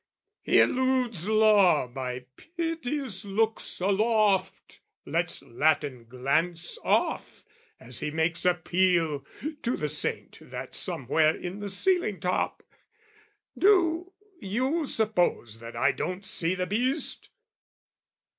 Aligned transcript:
He 0.41 0.59
eludes 0.59 1.27
law 1.29 1.85
by 1.87 2.25
piteous 2.35 3.23
looks 3.23 3.79
aloft, 3.79 4.79
Lets 5.05 5.43
Latin 5.43 6.05
glance 6.07 6.79
off 6.83 7.43
as 7.79 7.99
he 7.99 8.09
makes 8.09 8.43
appeal 8.43 9.23
To 9.61 9.77
the 9.77 9.87
saint 9.89 10.39
that's 10.41 10.79
somewhere 10.79 11.35
in 11.35 11.59
the 11.59 11.69
ceiling 11.69 12.19
top, 12.19 12.63
Do 13.55 14.13
you 14.39 14.87
suppose 14.87 15.59
that 15.59 15.75
I 15.75 15.91
don't 15.91 16.25
see 16.25 16.55
the 16.55 16.65
beast? 16.65 17.29